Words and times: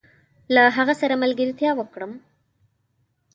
له 0.53 0.63
هغه 0.77 0.93
سره 1.01 1.21
ملګرتيا 1.23 1.71
وکړم؟ 1.75 2.11